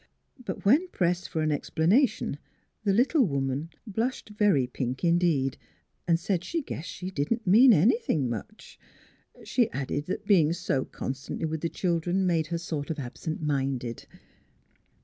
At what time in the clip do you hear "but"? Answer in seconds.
0.43-0.65